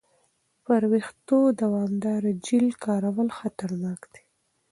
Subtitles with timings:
[0.65, 4.23] پر وېښتو دوامداره جیل کارول خطرناک دي.